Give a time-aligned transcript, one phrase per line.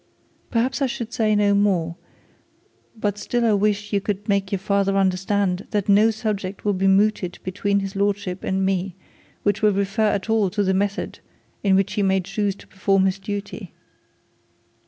[0.49, 1.95] Perhaps I should say no more,
[2.97, 6.87] but still I wish you could make your father understand that no subject will be
[6.87, 8.93] mooted between his lordship and him,
[9.43, 11.19] which will refer at all to the method
[11.63, 13.73] in which he may choose to perform his duty.